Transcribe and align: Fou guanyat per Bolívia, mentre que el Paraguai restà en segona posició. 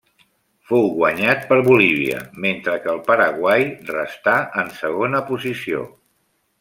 Fou 0.69 0.85
guanyat 0.93 1.43
per 1.51 1.59
Bolívia, 1.67 2.21
mentre 2.45 2.75
que 2.85 2.91
el 2.95 3.03
Paraguai 3.11 3.67
restà 3.93 4.35
en 4.63 4.73
segona 4.79 5.23
posició. 5.29 5.85